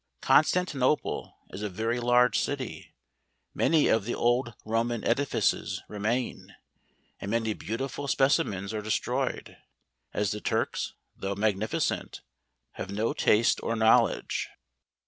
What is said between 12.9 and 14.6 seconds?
taste or knowledge.